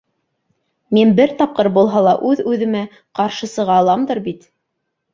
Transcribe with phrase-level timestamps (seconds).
[0.97, 2.83] Мин бер тапҡыр булһа ла үҙ үҙемә
[3.21, 4.53] ҡаршы сыға аламдыр бит.